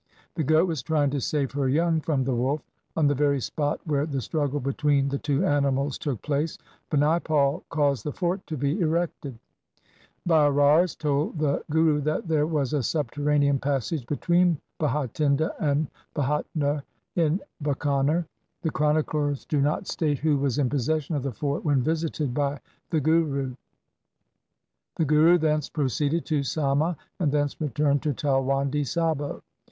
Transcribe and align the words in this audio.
The 0.33 0.43
goat 0.43 0.65
was 0.67 0.81
trying 0.81 1.11
to 1.11 1.21
save 1.21 1.51
her 1.51 1.69
young 1.69 2.01
from 2.01 2.23
the 2.23 2.33
wolf. 2.33 2.63
On 2.97 3.05
the 3.05 3.13
very 3.13 3.39
spot 3.39 3.79
where 3.85 4.07
the 4.07 4.19
struggle 4.19 4.59
between 4.59 5.09
the 5.09 5.19
two 5.19 5.45
animals 5.45 5.99
took 5.99 6.23
place 6.23 6.57
Binaipal 6.89 7.61
caused 7.69 8.03
the 8.03 8.11
fort 8.11 8.47
to 8.47 8.57
be 8.57 8.79
erected. 8.81 9.37
The 10.25 10.33
Bairars 10.33 10.95
told 10.97 11.37
the 11.37 11.63
Guru 11.69 12.01
that 12.01 12.27
there 12.27 12.47
was 12.47 12.73
a 12.73 12.81
subterranean 12.81 13.59
passage 13.59 14.07
between 14.07 14.57
Bhatinda 14.79 15.51
and 15.59 15.85
Bhatner 16.15 16.81
in 17.15 17.39
Bikaner. 17.61 18.25
The 18.63 18.71
chroniclers 18.71 19.45
do 19.45 19.61
not 19.61 19.85
state 19.85 20.17
222 20.17 20.17
THE 20.17 20.17
SIKH 20.17 20.23
RELIGION 20.23 20.37
who 20.39 20.43
was 20.43 20.57
in 20.57 20.69
possession 20.71 21.15
of 21.15 21.21
the 21.21 21.39
fort 21.39 21.63
when 21.63 21.83
visited 21.83 22.33
by 22.33 22.59
the 22.89 22.99
Guru. 22.99 23.43
1 23.49 23.57
The 24.95 25.05
Guru 25.05 25.37
thence 25.37 25.69
proceeded 25.69 26.25
to 26.25 26.39
Samma 26.39 26.95
and 27.19 27.31
thence 27.31 27.61
returned 27.61 28.01
to 28.01 28.15
Talwandi 28.15 28.83
Sabo. 28.83 29.43